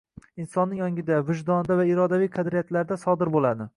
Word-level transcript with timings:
insonning 0.43 0.79
ongida, 0.85 1.19
vijdonida 1.29 1.77
va 1.81 1.87
irodaviy 1.91 2.31
qadriyatlarida 2.39 2.99
sodir 3.07 3.33
bo‘ladi. 3.37 3.69